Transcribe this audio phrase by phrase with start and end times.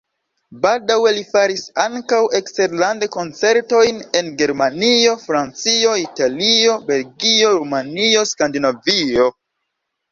[0.61, 9.33] Baldaŭe li faris ankaŭ eksterlande koncertojn en Germanio, Francio, Italio, Belgio, Rumanio, Skandinavio.